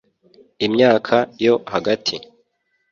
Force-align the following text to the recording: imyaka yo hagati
imyaka 0.65 1.15
yo 1.45 1.53
hagati 1.71 2.15